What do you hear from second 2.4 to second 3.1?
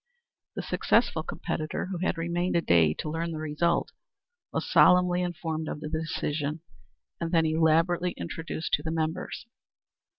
a day to